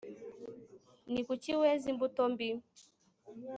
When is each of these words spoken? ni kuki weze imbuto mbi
ni 1.11 1.21
kuki 1.27 1.51
weze 1.61 1.85
imbuto 1.93 2.21
mbi 2.33 2.49